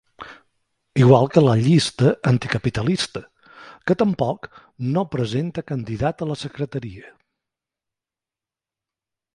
[1.01, 3.23] Igual que la llista anticapitalista,
[3.91, 4.49] que tampoc
[4.95, 7.17] no presenta candidat a la secretaria.